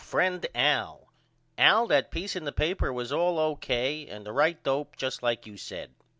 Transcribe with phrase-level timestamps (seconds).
[0.03, 1.13] FRIEND AL:
[1.59, 4.07] Al that peace in the paper was all O.K.
[4.07, 5.91] and the right dope just like you said.